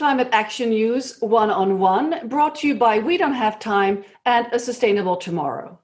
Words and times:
Climate 0.00 0.30
Action 0.32 0.70
News 0.70 1.18
One 1.20 1.50
on 1.50 1.78
One, 1.78 2.26
brought 2.26 2.54
to 2.60 2.68
you 2.68 2.74
by 2.74 3.00
We 3.00 3.18
Don't 3.18 3.34
Have 3.34 3.58
Time 3.58 4.02
and 4.24 4.46
A 4.50 4.58
Sustainable 4.58 5.14
Tomorrow. 5.14 5.78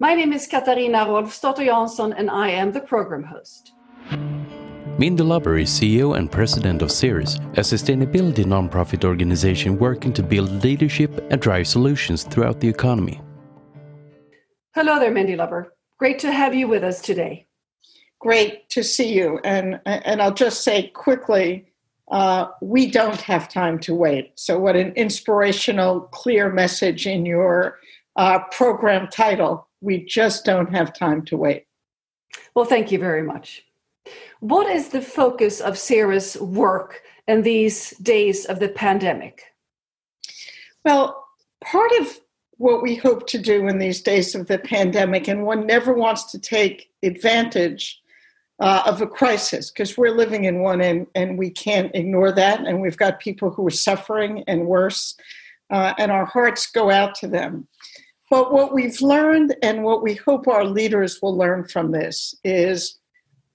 My 0.00 0.12
name 0.12 0.32
is 0.32 0.48
Katarina 0.48 1.06
Rolfsdotter 1.06 1.68
Jansson, 1.68 2.12
and 2.18 2.28
I 2.28 2.48
am 2.48 2.72
the 2.72 2.80
program 2.80 3.22
host. 3.22 3.70
Mindy 4.98 5.22
Lubber 5.22 5.56
is 5.56 5.70
CEO 5.70 6.18
and 6.18 6.32
president 6.32 6.82
of 6.82 6.90
Ceres, 6.90 7.36
a 7.54 7.60
sustainability 7.60 8.44
nonprofit 8.44 9.04
organization 9.04 9.78
working 9.78 10.12
to 10.14 10.22
build 10.24 10.64
leadership 10.64 11.24
and 11.30 11.40
drive 11.40 11.68
solutions 11.68 12.24
throughout 12.24 12.58
the 12.58 12.68
economy. 12.68 13.20
Hello 14.74 14.98
there, 14.98 15.12
Mindy 15.12 15.36
Lubber. 15.36 15.68
Great 15.96 16.18
to 16.18 16.32
have 16.32 16.56
you 16.56 16.66
with 16.66 16.82
us 16.82 17.00
today. 17.00 17.46
Great 18.18 18.68
to 18.70 18.82
see 18.82 19.14
you. 19.14 19.38
And, 19.44 19.80
and 19.86 20.20
I'll 20.20 20.34
just 20.34 20.64
say 20.64 20.88
quickly 20.88 21.69
uh, 22.10 22.48
we 22.60 22.90
don't 22.90 23.20
have 23.20 23.48
time 23.48 23.78
to 23.80 23.94
wait. 23.94 24.32
So, 24.34 24.58
what 24.58 24.76
an 24.76 24.92
inspirational, 24.94 26.02
clear 26.02 26.52
message 26.52 27.06
in 27.06 27.24
your 27.24 27.78
uh, 28.16 28.40
program 28.50 29.08
title. 29.08 29.68
We 29.80 30.04
just 30.04 30.44
don't 30.44 30.74
have 30.74 30.92
time 30.92 31.24
to 31.26 31.36
wait. 31.36 31.66
Well, 32.54 32.64
thank 32.64 32.90
you 32.90 32.98
very 32.98 33.22
much. 33.22 33.62
What 34.40 34.68
is 34.68 34.88
the 34.88 35.02
focus 35.02 35.60
of 35.60 35.78
Ceres' 35.78 36.36
work 36.38 37.02
in 37.28 37.42
these 37.42 37.90
days 37.98 38.44
of 38.46 38.58
the 38.58 38.68
pandemic? 38.68 39.42
Well, 40.84 41.24
part 41.62 41.90
of 42.00 42.18
what 42.56 42.82
we 42.82 42.96
hope 42.96 43.26
to 43.28 43.38
do 43.38 43.68
in 43.68 43.78
these 43.78 44.02
days 44.02 44.34
of 44.34 44.48
the 44.48 44.58
pandemic, 44.58 45.28
and 45.28 45.44
one 45.44 45.66
never 45.66 45.94
wants 45.94 46.30
to 46.32 46.38
take 46.38 46.90
advantage 47.02 47.99
uh, 48.60 48.82
of 48.86 49.00
a 49.00 49.06
crisis 49.06 49.70
because 49.70 49.96
we're 49.96 50.14
living 50.14 50.44
in 50.44 50.60
one 50.60 50.80
and, 50.80 51.06
and 51.14 51.38
we 51.38 51.50
can't 51.50 51.90
ignore 51.94 52.30
that. 52.32 52.60
And 52.60 52.80
we've 52.80 52.96
got 52.96 53.20
people 53.20 53.50
who 53.50 53.66
are 53.66 53.70
suffering 53.70 54.44
and 54.46 54.66
worse, 54.66 55.16
uh, 55.70 55.94
and 55.98 56.12
our 56.12 56.26
hearts 56.26 56.66
go 56.70 56.90
out 56.90 57.14
to 57.16 57.26
them. 57.26 57.66
But 58.30 58.52
what 58.52 58.72
we've 58.72 59.00
learned 59.00 59.56
and 59.62 59.82
what 59.82 60.02
we 60.02 60.14
hope 60.14 60.46
our 60.46 60.64
leaders 60.64 61.18
will 61.20 61.36
learn 61.36 61.64
from 61.64 61.90
this 61.90 62.34
is 62.44 62.98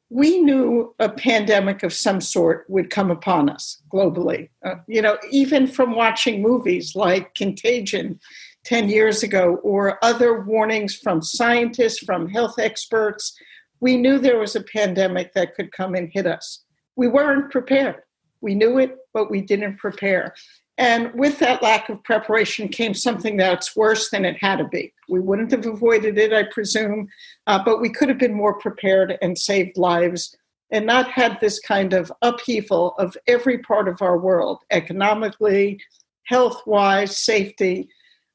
we 0.09 0.41
knew 0.41 0.93
a 0.99 1.09
pandemic 1.09 1.81
of 1.83 1.93
some 1.93 2.19
sort 2.19 2.65
would 2.67 2.89
come 2.89 3.09
upon 3.09 3.49
us 3.49 3.81
globally. 3.91 4.49
Uh, 4.65 4.75
you 4.87 5.01
know, 5.01 5.17
even 5.31 5.67
from 5.67 5.95
watching 5.95 6.41
movies 6.41 6.95
like 6.95 7.33
Contagion 7.35 8.19
10 8.65 8.89
years 8.89 9.23
ago 9.23 9.55
or 9.63 10.03
other 10.03 10.41
warnings 10.41 10.95
from 10.95 11.21
scientists, 11.21 11.99
from 11.99 12.27
health 12.27 12.59
experts 12.59 13.37
we 13.85 13.97
knew 13.97 14.17
there 14.17 14.39
was 14.39 14.55
a 14.55 14.63
pandemic 14.63 15.31
that 15.33 15.53
could 15.53 15.71
come 15.71 15.93
and 15.93 16.09
hit 16.11 16.25
us. 16.25 16.63
We 16.95 17.07
weren't 17.07 17.51
prepared. 17.51 18.01
We 18.41 18.55
knew 18.55 18.79
it, 18.79 18.97
but 19.13 19.29
we 19.29 19.41
didn't 19.41 19.77
prepare. 19.77 20.33
And 20.79 21.13
with 21.13 21.37
that 21.37 21.61
lack 21.61 21.87
of 21.89 22.03
preparation 22.03 22.67
came 22.67 22.95
something 22.95 23.37
that's 23.37 23.75
worse 23.75 24.09
than 24.09 24.25
it 24.25 24.37
had 24.41 24.55
to 24.55 24.67
be. 24.67 24.91
We 25.07 25.19
wouldn't 25.19 25.51
have 25.51 25.67
avoided 25.67 26.17
it, 26.17 26.33
I 26.33 26.45
presume, 26.51 27.09
uh, 27.45 27.63
but 27.63 27.79
we 27.79 27.91
could 27.91 28.09
have 28.09 28.17
been 28.17 28.33
more 28.33 28.57
prepared 28.57 29.19
and 29.21 29.37
saved 29.37 29.77
lives 29.77 30.35
and 30.71 30.87
not 30.87 31.11
had 31.11 31.37
this 31.39 31.59
kind 31.59 31.93
of 31.93 32.11
upheaval 32.23 32.95
of 32.97 33.15
every 33.27 33.59
part 33.59 33.87
of 33.87 34.01
our 34.01 34.17
world, 34.17 34.63
economically, 34.71 35.79
health 36.23 36.59
wise, 36.65 37.19
safety. 37.19 37.87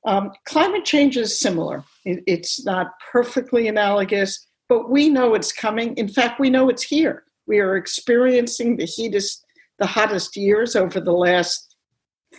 Um, 0.07 0.31
climate 0.45 0.85
change 0.85 1.17
is 1.17 1.41
similar. 1.41 1.83
It, 2.05 2.23
it's 2.29 2.65
not 2.65 2.93
perfectly 3.11 3.67
analogous, 3.67 4.47
but 4.71 4.89
we 4.89 5.09
know 5.09 5.35
it's 5.35 5.53
coming. 5.53 5.95
In 5.97 6.09
fact, 6.09 6.39
we 6.39 6.49
know 6.49 6.69
it's 6.69 6.85
here. 6.85 7.25
We 7.49 7.59
are 7.59 7.77
experiencing 7.77 8.77
the 8.77 8.85
heatest, 8.85 9.45
the 9.81 9.87
hottest 9.87 10.37
years 10.37 10.77
over 10.77 11.01
the 11.01 11.13
last 11.13 11.75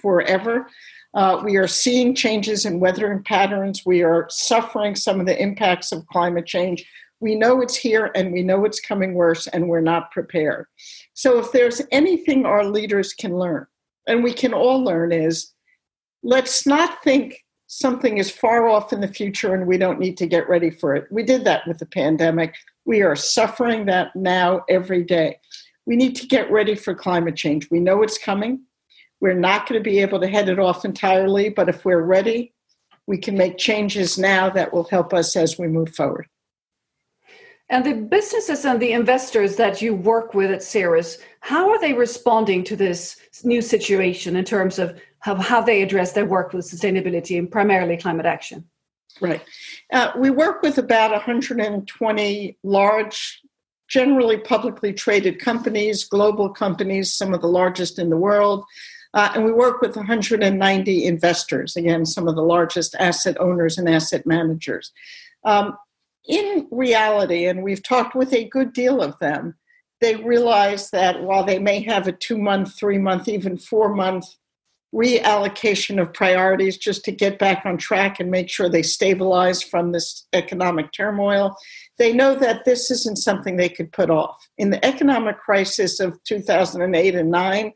forever. 0.01 0.66
Uh, 1.13 1.41
we 1.44 1.57
are 1.57 1.67
seeing 1.67 2.16
changes 2.16 2.66
in 2.66 2.79
weathering 2.79 3.22
patterns. 3.22 3.85
We 3.85 4.01
are 4.01 4.28
suffering 4.29 4.95
some 4.95 5.19
of 5.19 5.25
the 5.25 5.39
impacts 5.39 5.91
of 5.91 6.07
climate 6.07 6.45
change. 6.45 6.85
We 7.19 7.35
know 7.35 7.61
it's 7.61 7.75
here 7.75 8.11
and 8.16 8.31
we 8.31 8.44
know 8.44 8.63
it's 8.63 8.79
coming 8.79 9.13
worse, 9.13 9.47
and 9.47 9.67
we're 9.67 9.81
not 9.81 10.09
prepared. 10.11 10.67
So, 11.13 11.38
if 11.38 11.51
there's 11.51 11.81
anything 11.91 12.45
our 12.45 12.63
leaders 12.63 13.13
can 13.13 13.38
learn, 13.38 13.67
and 14.07 14.23
we 14.23 14.31
can 14.31 14.53
all 14.53 14.81
learn, 14.81 15.11
is 15.11 15.51
let's 16.23 16.66
not 16.66 17.03
think 17.03 17.44
something 17.73 18.17
is 18.17 18.29
far 18.29 18.67
off 18.67 18.91
in 18.91 18.99
the 18.99 19.07
future 19.07 19.55
and 19.55 19.65
we 19.65 19.77
don't 19.77 19.97
need 19.97 20.17
to 20.17 20.27
get 20.27 20.49
ready 20.49 20.69
for 20.69 20.93
it. 20.93 21.07
We 21.09 21.23
did 21.23 21.45
that 21.45 21.65
with 21.65 21.77
the 21.77 21.85
pandemic. 21.85 22.53
We 22.83 23.01
are 23.01 23.15
suffering 23.15 23.85
that 23.85 24.13
now 24.13 24.65
every 24.67 25.05
day. 25.05 25.39
We 25.85 25.95
need 25.95 26.17
to 26.17 26.27
get 26.27 26.51
ready 26.51 26.75
for 26.75 26.93
climate 26.93 27.37
change. 27.37 27.71
We 27.71 27.79
know 27.79 28.03
it's 28.03 28.17
coming. 28.17 28.63
We're 29.21 29.35
not 29.35 29.69
going 29.69 29.81
to 29.81 29.89
be 29.89 29.99
able 29.99 30.19
to 30.19 30.27
head 30.27 30.49
it 30.49 30.59
off 30.59 30.83
entirely, 30.83 31.47
but 31.47 31.69
if 31.69 31.85
we're 31.85 32.01
ready, 32.01 32.53
we 33.07 33.17
can 33.17 33.37
make 33.37 33.57
changes 33.57 34.17
now 34.17 34.49
that 34.49 34.73
will 34.73 34.83
help 34.83 35.13
us 35.13 35.38
as 35.38 35.57
we 35.57 35.69
move 35.69 35.95
forward. 35.95 36.27
And 37.69 37.85
the 37.85 37.93
businesses 37.93 38.65
and 38.65 38.81
the 38.81 38.91
investors 38.91 39.55
that 39.55 39.81
you 39.81 39.95
work 39.95 40.33
with 40.33 40.51
at 40.51 40.61
Ceres, 40.61 41.19
how 41.39 41.69
are 41.69 41.79
they 41.79 41.93
responding 41.93 42.65
to 42.65 42.75
this 42.75 43.15
new 43.45 43.61
situation 43.61 44.35
in 44.35 44.43
terms 44.43 44.77
of 44.77 44.99
how, 45.21 45.61
they 45.61 45.81
address 45.81 46.13
their 46.13 46.25
work 46.25 46.53
with 46.53 46.65
sustainability 46.65 47.37
and 47.37 47.49
primarily 47.49 47.97
climate 47.97 48.25
action? 48.25 48.65
Right. 49.19 49.41
Uh, 49.91 50.11
we 50.17 50.29
work 50.29 50.61
with 50.61 50.77
about 50.77 51.11
120 51.11 52.57
large, 52.63 53.41
generally 53.87 54.37
publicly 54.37 54.93
traded 54.93 55.39
companies, 55.39 56.05
global 56.05 56.49
companies, 56.49 57.13
some 57.13 57.33
of 57.33 57.41
the 57.41 57.47
largest 57.47 57.99
in 57.99 58.09
the 58.09 58.17
world. 58.17 58.65
Uh, 59.13 59.31
and 59.35 59.43
we 59.43 59.51
work 59.51 59.81
with 59.81 59.95
190 59.95 61.05
investors, 61.05 61.75
again, 61.75 62.05
some 62.05 62.27
of 62.27 62.35
the 62.35 62.41
largest 62.41 62.95
asset 62.95 63.38
owners 63.39 63.77
and 63.77 63.89
asset 63.89 64.25
managers. 64.25 64.91
Um, 65.43 65.77
in 66.27 66.67
reality, 66.71 67.45
and 67.45 67.63
we've 67.63 67.83
talked 67.83 68.15
with 68.15 68.31
a 68.33 68.47
good 68.47 68.73
deal 68.73 69.01
of 69.01 69.19
them, 69.19 69.55
they 69.99 70.15
realize 70.15 70.89
that 70.91 71.21
while 71.23 71.43
they 71.43 71.59
may 71.59 71.81
have 71.81 72.07
a 72.07 72.11
two 72.11 72.38
month, 72.38 72.75
three 72.77 72.97
month, 72.97 73.27
even 73.27 73.57
four 73.57 73.93
month 73.93 74.25
reallocation 74.94 76.02
of 76.02 76.13
priorities 76.13 76.78
just 76.78 77.06
to 77.06 77.12
get 77.12 77.40
back 77.40 77.66
on 77.66 77.78
track 77.78 78.19
and 78.19 78.29
make 78.29 78.50
sure 78.50 78.68
they 78.68 78.84
stabilize 78.84 79.63
from 79.63 79.91
this 79.91 80.28
economic 80.34 80.91
turmoil, 80.91 81.56
they 81.97 82.12
know 82.12 82.35
that 82.35 82.66
this 82.66 82.91
isn't 82.91 83.18
something 83.18 83.56
they 83.56 83.69
could 83.69 83.91
put 83.91 84.09
off. 84.09 84.47
In 84.57 84.69
the 84.69 84.84
economic 84.85 85.40
crisis 85.40 86.00
of 86.00 86.22
2008 86.24 87.16
and 87.16 87.31
9, 87.31 87.74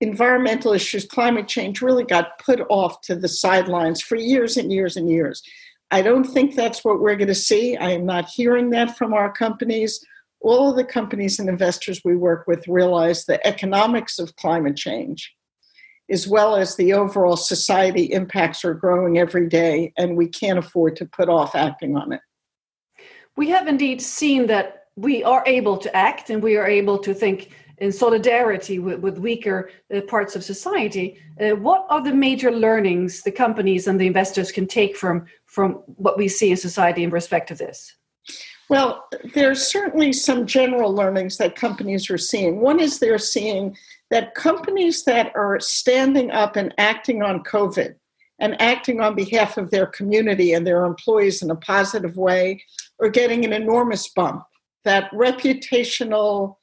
environmental 0.00 0.72
issues, 0.72 1.06
climate 1.06 1.48
change 1.48 1.80
really 1.80 2.04
got 2.04 2.38
put 2.38 2.60
off 2.68 3.00
to 3.02 3.14
the 3.14 3.28
sidelines 3.28 4.02
for 4.02 4.16
years 4.16 4.56
and 4.56 4.72
years 4.72 4.96
and 4.96 5.08
years. 5.08 5.42
I 5.90 6.02
don't 6.02 6.24
think 6.24 6.54
that's 6.54 6.84
what 6.84 7.00
we're 7.00 7.16
going 7.16 7.28
to 7.28 7.34
see. 7.34 7.76
I 7.76 7.90
am 7.90 8.04
not 8.04 8.28
hearing 8.28 8.70
that 8.70 8.98
from 8.98 9.14
our 9.14 9.32
companies. 9.32 10.04
All 10.40 10.70
of 10.70 10.76
the 10.76 10.84
companies 10.84 11.38
and 11.38 11.48
investors 11.48 12.02
we 12.04 12.16
work 12.16 12.46
with 12.46 12.66
realize 12.68 13.24
the 13.24 13.44
economics 13.46 14.18
of 14.18 14.36
climate 14.36 14.76
change, 14.76 15.32
as 16.10 16.26
well 16.28 16.56
as 16.56 16.76
the 16.76 16.92
overall 16.92 17.36
society 17.36 18.04
impacts 18.12 18.64
are 18.64 18.74
growing 18.74 19.18
every 19.18 19.48
day, 19.48 19.92
and 19.96 20.16
we 20.16 20.28
can't 20.28 20.58
afford 20.58 20.96
to 20.96 21.06
put 21.06 21.28
off 21.28 21.54
acting 21.54 21.96
on 21.96 22.12
it. 22.12 22.20
We 23.36 23.48
have 23.50 23.66
indeed 23.66 24.00
seen 24.00 24.46
that 24.46 24.84
we 24.96 25.22
are 25.24 25.42
able 25.46 25.76
to 25.78 25.94
act 25.94 26.30
and 26.30 26.42
we 26.42 26.56
are 26.56 26.66
able 26.66 26.98
to 26.98 27.12
think 27.12 27.50
in 27.78 27.92
solidarity 27.92 28.78
with, 28.78 29.00
with 29.00 29.18
weaker 29.18 29.70
uh, 29.94 30.00
parts 30.02 30.34
of 30.34 30.42
society. 30.42 31.20
Uh, 31.38 31.50
what 31.50 31.86
are 31.90 32.02
the 32.02 32.14
major 32.14 32.50
learnings 32.50 33.22
the 33.22 33.30
companies 33.30 33.86
and 33.86 34.00
the 34.00 34.06
investors 34.06 34.50
can 34.50 34.66
take 34.66 34.96
from 34.96 35.26
from 35.44 35.72
what 35.96 36.16
we 36.16 36.28
see 36.28 36.50
in 36.50 36.56
society 36.56 37.02
in 37.02 37.10
respect 37.10 37.50
of 37.50 37.58
this? 37.58 37.94
Well, 38.68 39.04
there's 39.34 39.64
certainly 39.66 40.12
some 40.12 40.46
general 40.46 40.92
learnings 40.92 41.36
that 41.36 41.54
companies 41.54 42.10
are 42.10 42.18
seeing. 42.18 42.60
One 42.60 42.80
is 42.80 42.98
they're 42.98 43.18
seeing 43.18 43.76
that 44.10 44.34
companies 44.34 45.04
that 45.04 45.32
are 45.34 45.58
standing 45.60 46.30
up 46.30 46.56
and 46.56 46.74
acting 46.78 47.22
on 47.22 47.42
COVID 47.42 47.94
and 48.38 48.60
acting 48.60 49.00
on 49.00 49.14
behalf 49.14 49.56
of 49.56 49.70
their 49.70 49.86
community 49.86 50.52
and 50.52 50.66
their 50.66 50.84
employees 50.84 51.42
in 51.42 51.50
a 51.50 51.56
positive 51.56 52.16
way 52.16 52.62
are 53.00 53.08
getting 53.08 53.44
an 53.44 53.52
enormous 53.52 54.08
bump. 54.08 54.44
That 54.84 55.10
reputational 55.12 56.56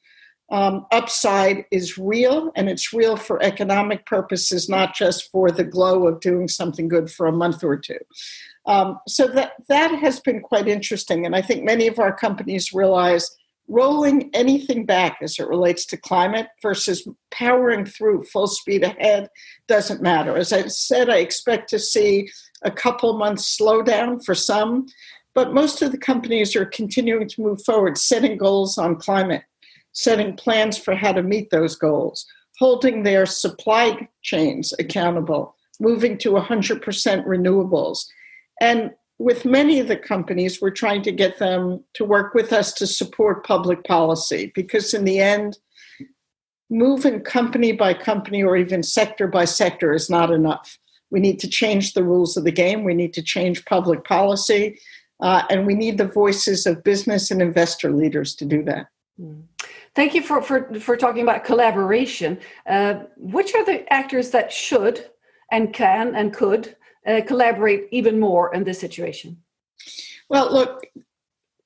um, 0.50 0.86
upside 0.92 1.64
is 1.70 1.98
real 1.98 2.52
and 2.54 2.68
it's 2.68 2.92
real 2.92 3.16
for 3.16 3.42
economic 3.42 4.06
purposes, 4.06 4.68
not 4.68 4.94
just 4.94 5.30
for 5.30 5.50
the 5.50 5.64
glow 5.64 6.06
of 6.06 6.20
doing 6.20 6.48
something 6.48 6.88
good 6.88 7.10
for 7.10 7.26
a 7.26 7.32
month 7.32 7.64
or 7.64 7.76
two. 7.76 7.98
Um, 8.66 8.98
so 9.06 9.26
that 9.28 9.52
that 9.68 9.90
has 9.98 10.20
been 10.20 10.40
quite 10.40 10.68
interesting, 10.68 11.26
and 11.26 11.36
I 11.36 11.42
think 11.42 11.64
many 11.64 11.86
of 11.86 11.98
our 11.98 12.14
companies 12.14 12.72
realize 12.72 13.30
rolling 13.68 14.30
anything 14.34 14.84
back 14.84 15.18
as 15.22 15.38
it 15.38 15.48
relates 15.48 15.86
to 15.86 15.96
climate 15.96 16.48
versus 16.60 17.08
powering 17.30 17.84
through 17.86 18.24
full 18.24 18.46
speed 18.46 18.82
ahead 18.82 19.28
doesn't 19.68 20.02
matter. 20.02 20.36
As 20.36 20.52
I 20.52 20.66
said, 20.66 21.08
I 21.08 21.18
expect 21.18 21.70
to 21.70 21.78
see 21.78 22.28
a 22.62 22.70
couple 22.70 23.16
months 23.16 23.56
slowdown 23.58 24.22
for 24.24 24.34
some, 24.34 24.86
but 25.34 25.54
most 25.54 25.82
of 25.82 25.92
the 25.92 25.98
companies 25.98 26.54
are 26.54 26.66
continuing 26.66 27.26
to 27.28 27.42
move 27.42 27.62
forward, 27.64 27.96
setting 27.98 28.36
goals 28.36 28.76
on 28.78 28.96
climate, 28.96 29.42
setting 29.92 30.36
plans 30.36 30.76
for 30.76 30.94
how 30.94 31.12
to 31.12 31.22
meet 31.22 31.50
those 31.50 31.74
goals. 31.76 32.26
holding 32.58 33.02
their 33.02 33.26
supply 33.26 34.08
chains 34.22 34.72
accountable, 34.78 35.56
moving 35.80 36.16
to 36.18 36.30
100% 36.30 36.80
renewables. 37.26 38.06
And 38.60 38.92
with 39.18 39.44
many 39.44 39.78
of 39.78 39.88
the 39.88 39.96
companies, 39.96 40.60
we're 40.60 40.70
trying 40.70 41.02
to 41.02 41.12
get 41.12 41.38
them 41.38 41.84
to 41.94 42.04
work 42.04 42.34
with 42.34 42.52
us 42.52 42.72
to 42.74 42.86
support 42.86 43.46
public 43.46 43.84
policy 43.84 44.52
because, 44.54 44.92
in 44.92 45.04
the 45.04 45.20
end, 45.20 45.58
moving 46.70 47.20
company 47.20 47.72
by 47.72 47.94
company 47.94 48.42
or 48.42 48.56
even 48.56 48.82
sector 48.82 49.28
by 49.28 49.44
sector 49.44 49.92
is 49.92 50.10
not 50.10 50.30
enough. 50.30 50.78
We 51.10 51.20
need 51.20 51.38
to 51.40 51.48
change 51.48 51.94
the 51.94 52.02
rules 52.02 52.36
of 52.36 52.44
the 52.44 52.50
game, 52.50 52.82
we 52.82 52.94
need 52.94 53.14
to 53.14 53.22
change 53.22 53.64
public 53.66 54.04
policy, 54.04 54.80
uh, 55.20 55.42
and 55.48 55.66
we 55.66 55.74
need 55.74 55.98
the 55.98 56.08
voices 56.08 56.66
of 56.66 56.82
business 56.82 57.30
and 57.30 57.40
investor 57.40 57.92
leaders 57.92 58.34
to 58.36 58.44
do 58.44 58.64
that. 58.64 58.86
Hmm. 59.18 59.42
Thank 59.94 60.14
you 60.14 60.22
for, 60.22 60.42
for, 60.42 60.74
for 60.80 60.96
talking 60.96 61.22
about 61.22 61.44
collaboration. 61.44 62.40
Uh, 62.66 62.94
which 63.16 63.54
are 63.54 63.64
the 63.64 63.90
actors 63.92 64.30
that 64.30 64.52
should 64.52 65.08
and 65.52 65.72
can 65.72 66.16
and 66.16 66.34
could 66.34 66.74
uh, 67.06 67.20
collaborate 67.26 67.88
even 67.90 68.18
more 68.20 68.54
in 68.54 68.64
this 68.64 68.80
situation? 68.80 69.42
Well, 70.28 70.52
look, 70.52 70.84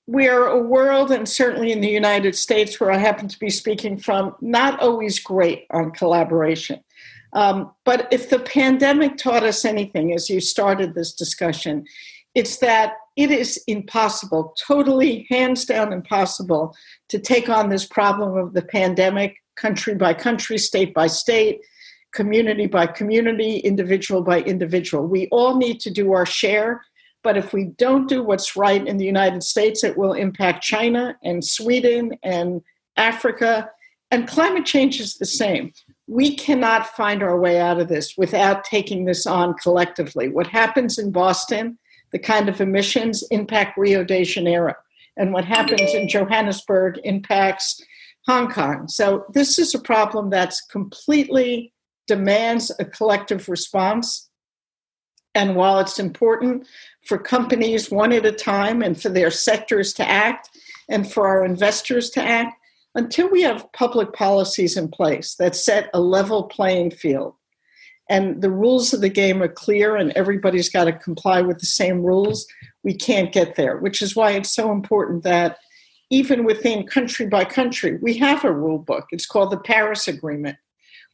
we're 0.07 0.47
a 0.47 0.63
world, 0.63 1.11
and 1.11 1.29
certainly 1.29 1.71
in 1.71 1.81
the 1.81 1.89
United 1.89 2.35
States, 2.35 2.81
where 2.81 2.91
I 2.91 2.97
happen 2.97 3.29
to 3.29 3.39
be 3.39 3.51
speaking 3.51 3.99
from, 3.99 4.35
not 4.41 4.81
always 4.81 5.19
great 5.19 5.67
on 5.71 5.91
collaboration. 5.91 6.83
Um, 7.35 7.73
but 7.85 8.09
if 8.11 8.31
the 8.31 8.39
pandemic 8.39 9.19
taught 9.19 9.43
us 9.43 9.65
anything, 9.65 10.15
as 10.15 10.31
you 10.31 10.41
started 10.41 10.95
this 10.95 11.13
discussion, 11.13 11.85
it's 12.35 12.57
that 12.59 12.95
it 13.17 13.31
is 13.31 13.63
impossible, 13.67 14.55
totally 14.67 15.27
hands 15.29 15.67
down 15.67 15.93
impossible, 15.93 16.75
to 17.09 17.19
take 17.19 17.49
on 17.49 17.69
this 17.69 17.85
problem 17.85 18.37
of 18.37 18.55
the 18.55 18.63
pandemic 18.63 19.37
country 19.57 19.95
by 19.95 20.15
country, 20.15 20.57
state 20.57 20.95
by 20.95 21.07
state, 21.07 21.61
community 22.13 22.67
by 22.67 22.87
community, 22.87 23.59
individual 23.59 24.23
by 24.23 24.41
individual. 24.41 25.07
We 25.07 25.29
all 25.31 25.57
need 25.57 25.81
to 25.81 25.91
do 25.91 26.13
our 26.13 26.27
share, 26.27 26.83
but 27.23 27.37
if 27.37 27.53
we 27.53 27.65
don't 27.77 28.09
do 28.09 28.23
what's 28.23 28.57
right 28.57 28.87
in 28.87 28.97
the 28.97 29.05
United 29.05 29.43
States, 29.43 29.85
it 29.85 29.97
will 29.97 30.13
impact 30.13 30.63
China 30.63 31.17
and 31.23 31.45
Sweden 31.45 32.13
and 32.23 32.63
Africa. 32.97 33.71
And 34.11 34.27
climate 34.27 34.65
change 34.65 35.01
is 35.01 35.17
the 35.19 35.27
same. 35.27 35.73
We 36.07 36.35
cannot 36.35 36.87
find 36.87 37.23
our 37.23 37.39
way 37.39 37.61
out 37.61 37.81
of 37.81 37.89
this 37.89 38.17
without 38.17 38.65
taking 38.65 39.05
this 39.05 39.27
on 39.27 39.55
collectively. 39.55 40.29
What 40.29 40.47
happens 40.47 40.99
in 40.99 41.13
Boston, 41.13 41.79
the 42.13 42.19
kind 42.19 42.49
of 42.49 42.61
emissions 42.61 43.23
impact 43.31 43.77
Rio 43.77 44.05
de 44.05 44.25
Janeiro. 44.25 44.75
And 45.19 45.33
what 45.33 45.45
happens 45.45 45.93
in 45.93 46.09
Johannesburg 46.09 47.01
impacts 47.05 47.83
Hong 48.27 48.51
Kong. 48.51 48.89
So 48.89 49.25
this 49.33 49.59
is 49.59 49.75
a 49.75 49.81
problem 49.81 50.31
that's 50.31 50.61
completely 50.61 51.73
demands 52.09 52.73
a 52.79 52.85
collective 52.85 53.49
response. 53.49 54.29
And 55.35 55.55
while 55.55 55.79
it's 55.79 56.01
important 56.01 56.67
for 57.07 57.19
companies 57.19 57.91
one 57.91 58.13
at 58.13 58.27
a 58.27 58.33
time 58.33 58.83
and 58.83 59.01
for 59.01 59.09
their 59.11 59.31
sectors 59.31 59.93
to 59.95 60.09
act 60.09 60.51
and 60.89 61.11
for 61.11 61.29
our 61.29 61.45
investors 61.45 62.11
to 62.11 62.23
act, 62.23 62.55
until 62.95 63.31
we 63.31 63.43
have 63.43 63.71
public 63.73 64.13
policies 64.13 64.77
in 64.77 64.89
place 64.89 65.37
that 65.37 65.55
set 65.55 65.91
a 65.95 66.01
level 66.01 66.45
playing 66.45 66.91
field 66.91 67.35
and 68.09 68.41
the 68.41 68.51
rules 68.51 68.93
of 68.95 69.01
the 69.01 69.09
game 69.09 69.43
are 69.43 69.49
clear 69.49 69.97
and 69.97 70.13
everybody's 70.13 70.71
got 70.71 70.85
to 70.85 70.93
comply 70.93 71.43
with 71.43 71.59
the 71.59 71.67
same 71.67 72.03
rules, 72.03 72.47
we 72.83 72.95
can't 72.95 73.33
get 73.33 73.57
there, 73.57 73.79
which 73.79 74.01
is 74.01 74.17
why 74.17 74.33
it's 74.33 74.55
so 74.55 74.73
important 74.73 75.23
that 75.25 75.59
even 76.11 76.45
within 76.45 76.87
country 76.87 77.27
by 77.27 77.45
country, 77.45 77.99
we 78.01 78.17
have 78.17 78.45
a 78.45 78.53
rule 78.53 78.79
book. 78.79 79.07
It's 79.11 79.27
called 79.27 79.51
the 79.51 79.59
Paris 79.59 80.09
Agreement. 80.09 80.57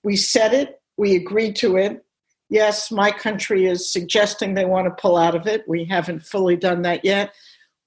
We 0.04 0.16
set 0.16 0.54
it, 0.54 0.80
we 0.96 1.16
agreed 1.16 1.56
to 1.56 1.76
it. 1.76 2.04
Yes, 2.50 2.90
my 2.90 3.10
country 3.10 3.66
is 3.66 3.92
suggesting 3.92 4.54
they 4.54 4.64
want 4.64 4.86
to 4.86 5.02
pull 5.02 5.16
out 5.16 5.34
of 5.34 5.46
it. 5.46 5.64
We 5.66 5.84
haven't 5.84 6.24
fully 6.24 6.56
done 6.56 6.82
that 6.82 7.04
yet. 7.04 7.34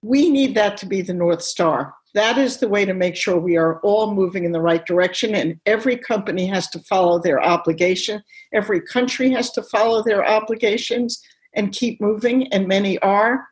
We 0.01 0.29
need 0.29 0.55
that 0.55 0.77
to 0.77 0.85
be 0.85 1.01
the 1.01 1.13
North 1.13 1.41
Star. 1.41 1.93
That 2.13 2.37
is 2.37 2.57
the 2.57 2.67
way 2.67 2.83
to 2.85 2.93
make 2.93 3.15
sure 3.15 3.37
we 3.37 3.57
are 3.57 3.79
all 3.81 4.13
moving 4.13 4.43
in 4.43 4.51
the 4.51 4.61
right 4.61 4.85
direction, 4.85 5.35
and 5.35 5.59
every 5.65 5.97
company 5.97 6.47
has 6.47 6.67
to 6.69 6.79
follow 6.79 7.19
their 7.19 7.41
obligation. 7.41 8.23
Every 8.53 8.81
country 8.81 9.29
has 9.31 9.51
to 9.51 9.63
follow 9.63 10.03
their 10.03 10.25
obligations 10.25 11.21
and 11.53 11.71
keep 11.71 12.01
moving, 12.01 12.51
and 12.51 12.67
many 12.67 12.97
are. 12.99 13.47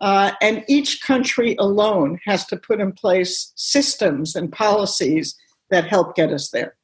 Uh, 0.00 0.32
and 0.40 0.64
each 0.66 1.02
country 1.02 1.54
alone 1.58 2.18
has 2.24 2.46
to 2.46 2.56
put 2.56 2.80
in 2.80 2.92
place 2.92 3.52
systems 3.54 4.34
and 4.34 4.50
policies 4.50 5.36
that 5.70 5.86
help 5.86 6.16
get 6.16 6.32
us 6.32 6.50
there. 6.50 6.74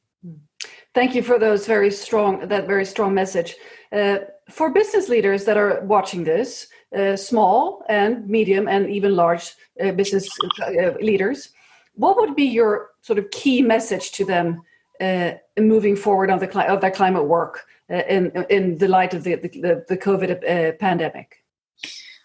Thank 0.96 1.14
you 1.14 1.22
for 1.22 1.38
those 1.38 1.66
very 1.66 1.90
strong 1.90 2.48
that 2.48 2.66
very 2.66 2.86
strong 2.86 3.12
message. 3.12 3.56
Uh, 3.92 4.16
for 4.48 4.70
business 4.72 5.10
leaders 5.10 5.44
that 5.44 5.58
are 5.58 5.82
watching 5.84 6.24
this, 6.24 6.68
uh, 6.96 7.16
small 7.16 7.84
and 7.90 8.26
medium 8.26 8.66
and 8.66 8.88
even 8.88 9.14
large 9.14 9.52
uh, 9.78 9.92
business 9.92 10.26
uh, 10.62 10.92
leaders, 11.02 11.50
what 11.96 12.16
would 12.16 12.34
be 12.34 12.44
your 12.44 12.92
sort 13.02 13.18
of 13.18 13.30
key 13.30 13.60
message 13.60 14.12
to 14.12 14.24
them 14.24 14.62
uh, 15.02 15.32
moving 15.60 15.96
forward 15.96 16.30
on 16.30 16.38
the 16.38 16.48
cli- 16.48 16.66
of 16.66 16.80
their 16.80 16.90
climate 16.90 17.26
work 17.26 17.66
uh, 17.90 18.02
in 18.08 18.32
in 18.48 18.78
the 18.78 18.88
light 18.88 19.12
of 19.12 19.22
the 19.22 19.34
the, 19.34 19.84
the 19.88 19.98
COVID 19.98 20.78
pandemic? 20.78 21.44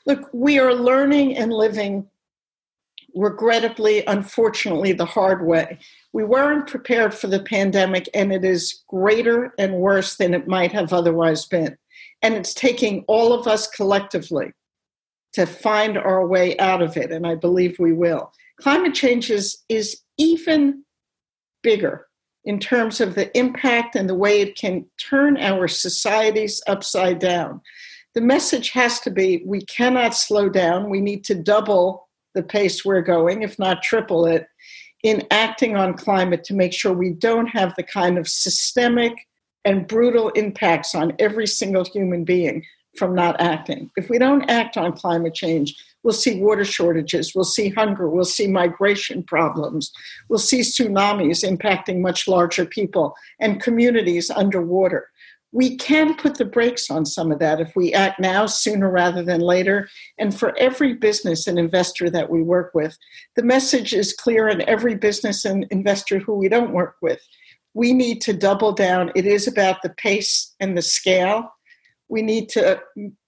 Look, 0.06 0.30
we 0.32 0.60
are 0.60 0.74
learning 0.74 1.36
and 1.36 1.52
living 1.52 2.08
regrettably, 3.16 4.06
unfortunately, 4.06 4.94
the 4.94 5.06
hard 5.06 5.46
way. 5.46 5.80
We 6.14 6.24
weren't 6.24 6.68
prepared 6.68 7.14
for 7.14 7.28
the 7.28 7.44
pandemic, 7.44 8.10
and 8.14 8.32
it 8.32 8.44
is 8.44 8.84
greater 8.88 9.54
and 9.58 9.76
worse 9.76 10.18
than 10.18 10.34
it 10.34 10.48
might 10.48 10.72
have 10.72 10.94
otherwise 10.94 11.46
been. 11.46 11.78
And 12.22 12.36
it's 12.36 12.54
taking 12.54 13.04
all 13.08 13.34
of 13.34 13.48
us 13.48 13.68
collectively 13.68 14.52
to 15.34 15.46
find 15.46 15.98
our 15.98 16.28
way 16.28 16.58
out 16.60 16.82
of 16.82 16.98
it, 16.98 17.12
and 17.12 17.26
I 17.26 17.36
believe 17.36 17.80
we 17.80 17.94
will. 17.94 18.32
Climate 18.60 18.94
change 18.94 19.32
is, 19.32 19.58
is 19.70 20.02
even 20.18 20.84
bigger 21.64 22.08
in 22.44 22.60
terms 22.60 23.00
of 23.00 23.16
the 23.16 23.36
impact 23.38 23.96
and 23.96 24.10
the 24.10 24.16
way 24.16 24.42
it 24.42 24.58
can 24.58 24.86
turn 24.98 25.38
our 25.38 25.68
societies 25.68 26.62
upside 26.68 27.20
down. 27.20 27.62
The 28.14 28.22
message 28.22 28.72
has 28.72 29.00
to 29.02 29.12
be 29.12 29.42
we 29.46 29.62
cannot 29.62 30.16
slow 30.16 30.50
down. 30.50 30.90
We 30.90 31.00
need 31.00 31.24
to 31.26 31.36
double 31.36 32.10
the 32.34 32.44
pace 32.44 32.86
we're 32.86 33.02
going, 33.02 33.44
if 33.44 33.58
not 33.60 33.84
triple 33.84 34.26
it, 34.26 34.48
in 35.04 35.26
acting 35.32 35.76
on 35.76 35.96
climate 35.96 36.44
to 36.46 36.54
make 36.54 36.74
sure 36.74 36.94
we 36.94 37.12
don't 37.12 37.48
have 37.48 37.74
the 37.76 37.84
kind 37.84 38.18
of 38.18 38.28
systemic 38.28 39.14
and 39.66 39.88
brutal 39.88 40.30
impacts 40.30 40.96
on 40.96 41.14
every 41.20 41.48
single 41.48 41.84
human 41.84 42.24
being 42.24 42.64
from 42.98 43.16
not 43.16 43.40
acting. 43.40 43.90
If 43.98 44.10
we 44.10 44.18
don't 44.18 44.50
act 44.50 44.78
on 44.78 44.94
climate 44.94 45.34
change, 45.34 45.76
we'll 46.04 46.14
see 46.14 46.40
water 46.40 46.66
shortages, 46.66 47.34
we'll 47.36 47.46
see 47.46 47.70
hunger, 47.70 48.10
we'll 48.10 48.26
see 48.26 48.48
migration 48.48 49.24
problems, 49.24 49.92
we'll 50.30 50.40
see 50.40 50.62
tsunamis 50.62 51.48
impacting 51.48 52.00
much 52.00 52.28
larger 52.28 52.66
people 52.66 53.16
and 53.40 53.62
communities 53.62 54.30
underwater 54.30 55.11
we 55.52 55.76
can 55.76 56.16
put 56.16 56.38
the 56.38 56.46
brakes 56.46 56.90
on 56.90 57.06
some 57.06 57.32
of 57.32 57.40
that 57.40 57.60
if 57.60 57.76
we 57.76 57.94
act 57.94 58.20
now 58.20 58.46
sooner 58.46 58.90
rather 58.90 59.22
than 59.22 59.42
later. 59.42 59.90
And 60.18 60.38
for 60.38 60.58
every 60.58 60.94
business 60.94 61.46
and 61.46 61.60
investor 61.60 62.10
that 62.10 62.30
we 62.30 62.42
work 62.42 62.72
with, 62.74 62.98
the 63.36 63.44
message 63.44 63.94
is 63.94 64.14
clear 64.14 64.48
in 64.48 64.68
every 64.68 64.96
business 64.96 65.44
and 65.44 65.66
investor 65.70 66.20
who 66.20 66.36
we 66.36 66.48
don't 66.48 66.72
work 66.72 66.96
with. 67.02 67.22
We 67.74 67.94
need 67.94 68.22
to 68.22 68.34
double 68.34 68.72
down. 68.72 69.12
It 69.16 69.26
is 69.26 69.48
about 69.48 69.82
the 69.82 69.90
pace 69.90 70.56
and 70.60 70.78
the 70.78 70.82
scale. 70.82 71.54
We 72.08 72.22
need 72.22 72.50
to 72.50 72.82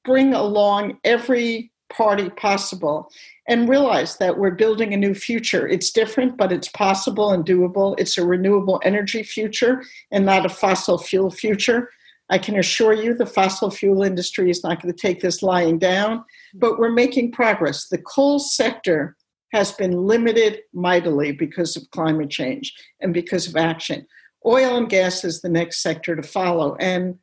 bring 0.06 0.34
along 0.34 1.00
every 1.04 1.72
party 1.90 2.30
possible 2.32 3.10
and 3.48 3.70
realize 3.70 4.18
that 4.18 4.38
we're 4.38 4.52
building 4.52 4.94
a 4.94 4.98
new 4.98 5.14
future. 5.14 5.68
It's 5.68 5.92
different, 5.92 6.38
but 6.38 6.52
it's 6.52 6.70
possible 6.70 7.32
and 7.32 7.46
doable. 7.46 7.96
It's 7.98 8.18
a 8.18 8.26
renewable 8.26 8.82
energy 8.84 9.24
future 9.24 9.84
and 10.12 10.26
not 10.26 10.46
a 10.46 10.50
fossil 10.50 10.98
fuel 10.98 11.30
future. 11.30 11.90
I 12.30 12.38
can 12.38 12.58
assure 12.58 12.94
you 12.94 13.14
the 13.14 13.26
fossil 13.26 13.70
fuel 13.70 14.04
industry 14.04 14.50
is 14.50 14.64
not 14.64 14.82
going 14.82 14.94
to 14.94 15.00
take 15.00 15.22
this 15.22 15.44
lying 15.44 15.78
down, 15.78 16.24
but 16.54 16.80
we're 16.80 16.92
making 16.92 17.32
progress. 17.32 17.88
The 17.88 17.98
coal 17.98 18.40
sector 18.40 19.16
has 19.52 19.72
been 19.72 19.92
limited 19.92 20.62
mightily 20.74 21.32
because 21.32 21.76
of 21.76 21.90
climate 21.92 22.30
change 22.30 22.74
and 23.02 23.14
because 23.14 23.48
of 23.48 23.56
action. 23.56 24.08
Oil 24.46 24.76
and 24.78 24.90
gas 24.90 25.24
is 25.24 25.42
the 25.42 25.50
next 25.50 25.82
sector 25.82 26.16
to 26.16 26.24
follow. 26.24 26.76
And 26.80 27.20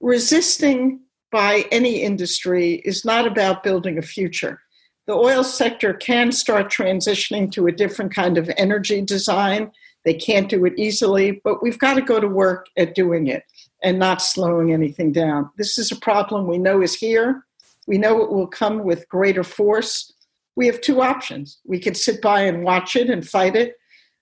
resisting 0.00 1.00
by 1.30 1.66
any 1.70 2.02
industry 2.02 2.82
is 2.84 3.04
not 3.04 3.26
about 3.26 3.62
building 3.62 3.98
a 3.98 4.02
future. 4.02 4.60
The 5.06 5.14
oil 5.14 5.44
sector 5.44 5.92
can 5.92 6.32
start 6.32 6.72
transitioning 6.72 7.52
to 7.52 7.66
a 7.66 7.72
different 7.72 8.14
kind 8.14 8.38
of 8.38 8.50
energy 8.56 9.02
design. 9.02 9.70
They 10.04 10.14
can't 10.14 10.48
do 10.48 10.64
it 10.66 10.74
easily, 10.76 11.40
but 11.44 11.62
we've 11.62 11.78
got 11.78 11.94
to 11.94 12.02
go 12.02 12.20
to 12.20 12.28
work 12.28 12.66
at 12.76 12.94
doing 12.94 13.26
it 13.26 13.44
and 13.82 13.98
not 13.98 14.20
slowing 14.20 14.72
anything 14.72 15.12
down. 15.12 15.50
This 15.56 15.78
is 15.78 15.90
a 15.90 15.96
problem 15.96 16.46
we 16.46 16.58
know 16.58 16.82
is 16.82 16.94
here. 16.94 17.44
We 17.86 17.98
know 17.98 18.22
it 18.22 18.30
will 18.30 18.46
come 18.46 18.84
with 18.84 19.08
greater 19.08 19.44
force. 19.44 20.12
We 20.56 20.66
have 20.66 20.80
two 20.80 21.02
options. 21.02 21.58
We 21.66 21.80
could 21.80 21.96
sit 21.96 22.22
by 22.22 22.42
and 22.42 22.64
watch 22.64 22.96
it 22.96 23.10
and 23.10 23.26
fight 23.26 23.56
it, 23.56 23.74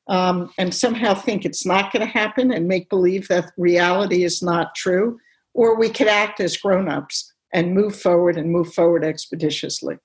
um, 0.09 0.51
and 0.59 0.75
somehow 0.75 1.15
think 1.15 1.45
it's 1.45 1.67
not 1.67 1.93
going 1.93 2.05
to 2.05 2.12
happen 2.12 2.53
and 2.53 2.67
make 2.67 2.89
believe 2.89 3.29
that 3.29 3.53
reality 3.59 4.25
is 4.25 4.43
not 4.43 4.75
true, 4.75 5.19
or 5.55 5.77
we 5.77 5.91
could 5.91 6.09
act 6.09 6.41
as 6.41 6.57
grown-ups 6.57 7.33
and 7.53 7.75
move 7.75 7.95
forward 7.95 8.39
and 8.39 8.51
move 8.51 8.73
forward 8.73 9.05
expeditiously. 9.05 9.99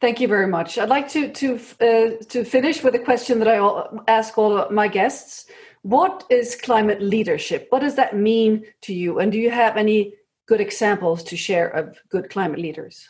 Thank 0.00 0.20
you 0.20 0.28
very 0.28 0.46
much. 0.46 0.78
I'd 0.78 0.88
like 0.88 1.08
to 1.08 1.32
to 1.32 1.54
uh, 1.80 2.24
to 2.28 2.44
finish 2.44 2.84
with 2.84 2.94
a 2.94 3.00
question 3.00 3.38
that 3.40 3.48
I 3.48 3.58
ask 4.06 4.38
all 4.38 4.70
my 4.70 4.88
guests. 4.88 5.46
What 5.82 6.24
is 6.30 6.56
climate 6.56 7.02
leadership? 7.02 7.66
What 7.70 7.80
does 7.80 7.96
that 7.96 8.16
mean 8.16 8.64
to 8.82 8.94
you? 8.94 9.18
And 9.18 9.32
do 9.32 9.38
you 9.38 9.50
have 9.50 9.76
any 9.76 10.14
good 10.46 10.60
examples 10.60 11.22
to 11.24 11.36
share 11.36 11.68
of 11.68 11.98
good 12.10 12.30
climate 12.30 12.60
leaders? 12.60 13.08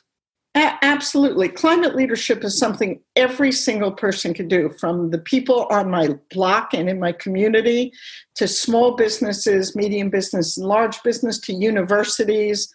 absolutely. 0.82 1.48
Climate 1.48 1.94
leadership 1.94 2.42
is 2.42 2.58
something 2.58 3.00
every 3.14 3.52
single 3.52 3.92
person 3.92 4.34
can 4.34 4.48
do, 4.48 4.68
from 4.80 5.10
the 5.10 5.18
people 5.18 5.66
on 5.70 5.90
my 5.90 6.08
block 6.30 6.74
and 6.74 6.88
in 6.88 6.98
my 6.98 7.12
community 7.12 7.92
to 8.34 8.48
small 8.48 8.96
businesses, 8.96 9.76
medium 9.76 10.10
business, 10.10 10.56
and 10.56 10.66
large 10.66 11.00
business 11.02 11.38
to 11.38 11.52
universities. 11.52 12.74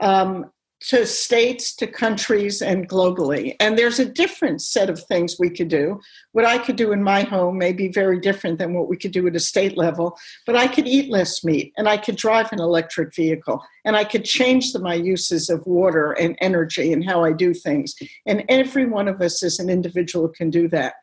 Um, 0.00 0.50
to 0.80 1.06
states, 1.06 1.74
to 1.76 1.86
countries, 1.86 2.62
and 2.62 2.88
globally. 2.88 3.54
And 3.60 3.78
there's 3.78 3.98
a 3.98 4.06
different 4.06 4.62
set 4.62 4.88
of 4.88 5.02
things 5.04 5.36
we 5.38 5.50
could 5.50 5.68
do. 5.68 6.00
What 6.32 6.46
I 6.46 6.58
could 6.58 6.76
do 6.76 6.92
in 6.92 7.02
my 7.02 7.22
home 7.22 7.58
may 7.58 7.72
be 7.72 7.88
very 7.88 8.18
different 8.18 8.58
than 8.58 8.72
what 8.72 8.88
we 8.88 8.96
could 8.96 9.12
do 9.12 9.26
at 9.26 9.36
a 9.36 9.40
state 9.40 9.76
level, 9.76 10.16
but 10.46 10.56
I 10.56 10.68
could 10.68 10.88
eat 10.88 11.10
less 11.10 11.44
meat 11.44 11.74
and 11.76 11.88
I 11.88 11.98
could 11.98 12.16
drive 12.16 12.50
an 12.52 12.60
electric 12.60 13.14
vehicle 13.14 13.62
and 13.84 13.94
I 13.94 14.04
could 14.04 14.24
change 14.24 14.72
the, 14.72 14.78
my 14.78 14.94
uses 14.94 15.50
of 15.50 15.66
water 15.66 16.12
and 16.12 16.36
energy 16.40 16.92
and 16.92 17.04
how 17.04 17.24
I 17.24 17.32
do 17.32 17.52
things. 17.52 17.94
And 18.26 18.44
every 18.48 18.86
one 18.86 19.08
of 19.08 19.20
us 19.20 19.42
as 19.42 19.58
an 19.58 19.68
individual 19.68 20.28
can 20.28 20.48
do 20.48 20.66
that. 20.68 20.94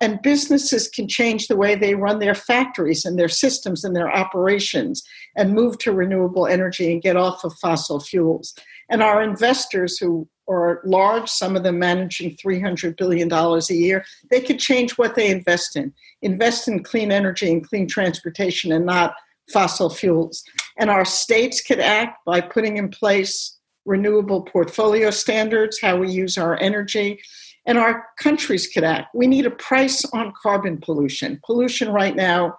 And 0.00 0.20
businesses 0.20 0.88
can 0.88 1.06
change 1.06 1.46
the 1.46 1.56
way 1.56 1.74
they 1.74 1.94
run 1.94 2.18
their 2.18 2.34
factories 2.34 3.04
and 3.04 3.18
their 3.18 3.28
systems 3.28 3.84
and 3.84 3.94
their 3.94 4.12
operations 4.12 5.04
and 5.36 5.54
move 5.54 5.78
to 5.78 5.92
renewable 5.92 6.46
energy 6.46 6.92
and 6.92 7.00
get 7.00 7.16
off 7.16 7.44
of 7.44 7.54
fossil 7.54 8.00
fuels. 8.00 8.54
And 8.92 9.02
our 9.02 9.22
investors, 9.22 9.96
who 9.96 10.28
are 10.48 10.82
large, 10.84 11.28
some 11.28 11.56
of 11.56 11.62
them 11.62 11.78
managing 11.78 12.36
$300 12.36 12.96
billion 12.98 13.32
a 13.32 13.74
year, 13.74 14.04
they 14.30 14.40
could 14.40 14.58
change 14.58 14.92
what 14.98 15.14
they 15.14 15.30
invest 15.30 15.76
in. 15.76 15.94
Invest 16.20 16.68
in 16.68 16.84
clean 16.84 17.10
energy 17.10 17.50
and 17.50 17.66
clean 17.66 17.88
transportation 17.88 18.70
and 18.70 18.84
not 18.84 19.14
fossil 19.50 19.88
fuels. 19.88 20.44
And 20.78 20.90
our 20.90 21.06
states 21.06 21.62
could 21.62 21.80
act 21.80 22.18
by 22.26 22.42
putting 22.42 22.76
in 22.76 22.90
place 22.90 23.58
renewable 23.86 24.42
portfolio 24.42 25.10
standards, 25.10 25.80
how 25.80 25.96
we 25.96 26.10
use 26.10 26.36
our 26.36 26.60
energy, 26.60 27.18
and 27.64 27.78
our 27.78 28.04
countries 28.18 28.68
could 28.68 28.84
act. 28.84 29.14
We 29.14 29.26
need 29.26 29.46
a 29.46 29.50
price 29.50 30.04
on 30.12 30.34
carbon 30.40 30.78
pollution. 30.78 31.40
Pollution 31.46 31.90
right 31.90 32.14
now 32.14 32.58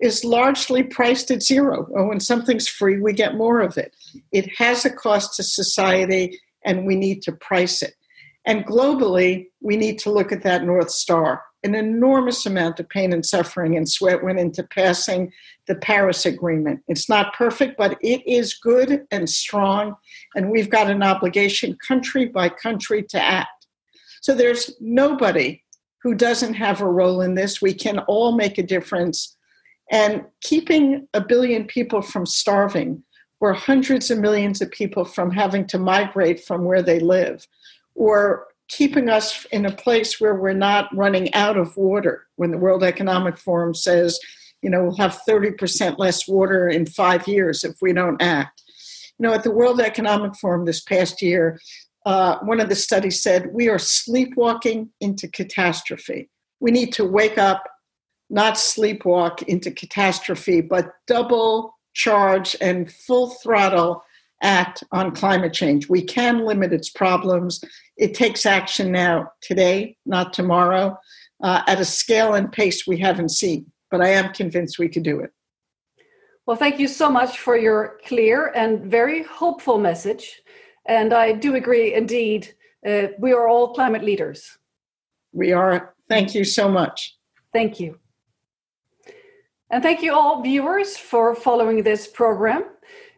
is 0.00 0.24
largely 0.24 0.82
priced 0.82 1.30
at 1.30 1.42
zero. 1.42 1.88
Oh, 1.96 2.06
when 2.06 2.20
something's 2.20 2.68
free, 2.68 3.00
we 3.00 3.12
get 3.12 3.34
more 3.36 3.60
of 3.60 3.76
it. 3.76 3.94
It 4.32 4.48
has 4.58 4.84
a 4.84 4.90
cost 4.90 5.34
to 5.36 5.42
society, 5.42 6.38
and 6.64 6.86
we 6.86 6.94
need 6.94 7.22
to 7.22 7.32
price 7.32 7.82
it. 7.82 7.94
And 8.46 8.64
globally, 8.64 9.48
we 9.60 9.76
need 9.76 9.98
to 10.00 10.10
look 10.10 10.32
at 10.32 10.42
that 10.42 10.64
North 10.64 10.90
Star. 10.90 11.42
An 11.64 11.74
enormous 11.74 12.46
amount 12.46 12.78
of 12.78 12.88
pain 12.88 13.12
and 13.12 13.26
suffering 13.26 13.76
and 13.76 13.88
sweat 13.88 14.22
went 14.22 14.38
into 14.38 14.62
passing 14.62 15.32
the 15.66 15.74
Paris 15.74 16.24
Agreement. 16.24 16.80
It's 16.86 17.08
not 17.08 17.34
perfect, 17.34 17.76
but 17.76 17.98
it 18.00 18.26
is 18.26 18.54
good 18.54 19.04
and 19.10 19.28
strong, 19.28 19.96
and 20.36 20.50
we've 20.50 20.70
got 20.70 20.90
an 20.90 21.02
obligation, 21.02 21.76
country 21.86 22.26
by 22.26 22.48
country, 22.48 23.02
to 23.10 23.20
act. 23.20 23.66
So 24.22 24.34
there's 24.34 24.76
nobody 24.80 25.62
who 26.02 26.14
doesn't 26.14 26.54
have 26.54 26.80
a 26.80 26.88
role 26.88 27.20
in 27.20 27.34
this. 27.34 27.60
We 27.60 27.74
can 27.74 27.98
all 28.00 28.36
make 28.36 28.56
a 28.56 28.62
difference 28.62 29.36
and 29.90 30.24
keeping 30.42 31.08
a 31.14 31.20
billion 31.20 31.64
people 31.64 32.02
from 32.02 32.26
starving 32.26 33.02
or 33.40 33.52
hundreds 33.52 34.10
of 34.10 34.18
millions 34.18 34.60
of 34.60 34.70
people 34.70 35.04
from 35.04 35.30
having 35.30 35.66
to 35.66 35.78
migrate 35.78 36.44
from 36.44 36.64
where 36.64 36.82
they 36.82 36.98
live 36.98 37.46
or 37.94 38.48
keeping 38.68 39.08
us 39.08 39.46
in 39.46 39.64
a 39.64 39.72
place 39.72 40.20
where 40.20 40.34
we're 40.34 40.52
not 40.52 40.94
running 40.94 41.32
out 41.32 41.56
of 41.56 41.76
water. 41.76 42.26
When 42.36 42.50
the 42.50 42.58
world 42.58 42.84
economic 42.84 43.38
forum 43.38 43.74
says 43.74 44.18
you 44.62 44.70
know 44.70 44.82
we'll 44.82 44.96
have 44.96 45.20
30% 45.28 45.98
less 45.98 46.26
water 46.26 46.68
in 46.68 46.84
five 46.84 47.28
years 47.28 47.64
if 47.64 47.76
we 47.80 47.92
don't 47.92 48.20
act. 48.20 48.62
You 49.18 49.28
know 49.28 49.34
at 49.34 49.44
the 49.44 49.50
world 49.50 49.80
economic 49.80 50.34
forum 50.36 50.64
this 50.64 50.80
past 50.80 51.22
year 51.22 51.58
uh, 52.06 52.38
one 52.38 52.60
of 52.60 52.68
the 52.68 52.74
studies 52.74 53.22
said 53.22 53.52
we 53.52 53.68
are 53.68 53.78
sleepwalking 53.78 54.90
into 55.00 55.28
catastrophe. 55.28 56.30
We 56.58 56.70
need 56.70 56.92
to 56.94 57.04
wake 57.04 57.38
up 57.38 57.64
not 58.30 58.54
sleepwalk 58.54 59.42
into 59.44 59.70
catastrophe, 59.70 60.60
but 60.60 60.92
double 61.06 61.74
charge 61.94 62.56
and 62.60 62.90
full 62.90 63.30
throttle 63.30 64.02
act 64.42 64.84
on 64.92 65.14
climate 65.14 65.52
change. 65.52 65.88
We 65.88 66.02
can 66.02 66.44
limit 66.44 66.72
its 66.72 66.90
problems. 66.90 67.62
It 67.96 68.14
takes 68.14 68.46
action 68.46 68.92
now, 68.92 69.32
today, 69.40 69.96
not 70.06 70.32
tomorrow, 70.32 70.96
uh, 71.42 71.62
at 71.66 71.80
a 71.80 71.84
scale 71.84 72.34
and 72.34 72.52
pace 72.52 72.86
we 72.86 72.98
haven't 72.98 73.30
seen. 73.30 73.70
But 73.90 74.00
I 74.00 74.08
am 74.08 74.32
convinced 74.32 74.78
we 74.78 74.88
could 74.88 75.02
do 75.02 75.20
it. 75.20 75.30
Well, 76.46 76.56
thank 76.56 76.78
you 76.78 76.88
so 76.88 77.10
much 77.10 77.40
for 77.40 77.56
your 77.56 77.98
clear 78.06 78.52
and 78.54 78.84
very 78.84 79.22
hopeful 79.22 79.78
message. 79.78 80.40
And 80.86 81.12
I 81.12 81.32
do 81.32 81.56
agree, 81.56 81.94
indeed, 81.94 82.54
uh, 82.86 83.08
we 83.18 83.32
are 83.32 83.48
all 83.48 83.74
climate 83.74 84.04
leaders. 84.04 84.56
We 85.32 85.52
are. 85.52 85.94
Thank 86.08 86.34
you 86.34 86.44
so 86.44 86.70
much. 86.70 87.16
Thank 87.52 87.80
you. 87.80 87.98
And 89.70 89.82
thank 89.82 90.02
you 90.02 90.14
all 90.14 90.40
viewers 90.40 90.96
for 90.96 91.34
following 91.34 91.82
this 91.82 92.06
program. 92.06 92.64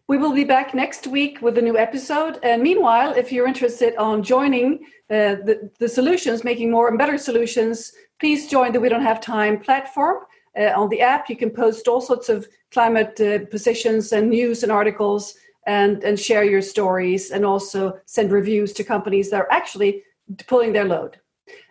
We 0.09 0.19
will 0.19 0.33
be 0.33 0.43
back 0.43 0.75
next 0.75 1.07
week 1.07 1.41
with 1.41 1.57
a 1.59 1.63
new 1.63 1.79
episode. 1.79 2.41
And 2.43 2.61
meanwhile, 2.61 3.13
if 3.13 3.31
you're 3.31 3.47
interested 3.47 3.95
on 3.97 4.25
joining 4.25 4.81
uh, 5.09 5.37
the, 5.47 5.71
the 5.79 5.89
solutions, 5.89 6.43
making 6.43 6.73
more 6.73 6.89
and 6.89 6.99
better 6.99 7.19
solutions, 7.19 7.93
please 8.19 8.49
join 8.49 8.73
the 8.73 8.81
We 8.81 8.89
Don't 8.89 9.03
Have 9.03 9.21
Time 9.21 9.61
platform. 9.61 10.25
Uh, 10.59 10.73
on 10.77 10.89
the 10.89 11.01
app, 11.01 11.31
you 11.31 11.37
can 11.37 11.51
post 11.51 11.87
all 11.87 12.01
sorts 12.01 12.29
of 12.29 12.49
climate 12.73 13.21
uh, 13.21 13.47
positions 13.47 14.13
and 14.13 14.29
news 14.29 14.65
and 14.65 14.73
articles 14.73 15.35
and, 15.69 16.03
and 16.03 16.19
share 16.19 16.43
your 16.43 16.63
stories 16.63 17.31
and 17.31 17.47
also 17.47 17.97
send 18.07 18.33
reviews 18.33 18.73
to 18.73 18.83
companies 18.83 19.31
that 19.31 19.43
are 19.43 19.53
actually 19.53 20.03
pulling 20.49 20.73
their 20.73 20.85
load. 20.85 21.21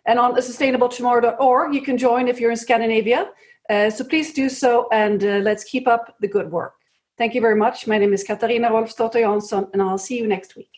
And 0.05 0.17
on 0.17 0.33
sustainabletomorrow.org, 0.35 1.73
you 1.75 1.81
can 1.81 1.97
join 1.97 2.29
if 2.29 2.39
you're 2.39 2.51
in 2.51 2.57
Scandinavia 2.57 3.29
uh, 3.69 3.89
so 3.89 4.03
please 4.03 4.33
do 4.33 4.49
so 4.49 4.87
and 4.91 5.23
uh, 5.23 5.37
let's 5.37 5.63
keep 5.63 5.87
up 5.87 6.15
the 6.19 6.27
good 6.27 6.51
work. 6.51 6.73
Thank 7.17 7.35
you 7.35 7.41
very 7.41 7.55
much. 7.55 7.87
My 7.87 7.97
name 7.97 8.13
is 8.13 8.23
Katarina 8.23 8.69
Rolfsdotter 8.69 9.21
Jansson 9.21 9.69
and 9.73 9.81
I'll 9.81 9.97
see 9.97 10.17
you 10.17 10.27
next 10.27 10.55
week. 10.55 10.71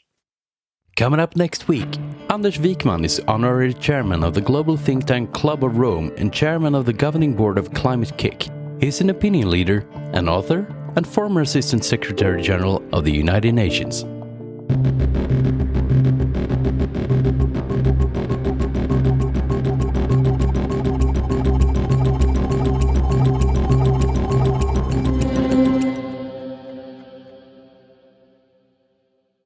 Coming 0.97 1.19
up 1.19 1.35
next 1.35 1.67
week, 1.67 1.87
Anders 2.29 2.57
Wijkman 2.57 3.05
is 3.05 3.21
honorary 3.27 3.73
chairman 3.73 4.23
of 4.23 4.33
the 4.33 4.41
global 4.41 4.75
think 4.75 5.05
tank 5.05 5.31
Club 5.31 5.63
of 5.63 5.77
Rome 5.77 6.11
and 6.17 6.33
chairman 6.33 6.75
of 6.75 6.85
the 6.85 6.93
governing 6.93 7.33
board 7.33 7.57
of 7.57 7.73
Climate-KIC. 7.73 8.83
He's 8.83 8.99
an 8.99 9.09
opinion 9.09 9.49
leader, 9.49 9.87
an 10.13 10.27
author, 10.27 10.67
and 10.95 11.07
former 11.07 11.41
assistant 11.41 11.85
secretary 11.85 12.41
general 12.41 12.83
of 12.91 13.05
the 13.05 13.11
United 13.11 13.53
Nations. 13.53 14.03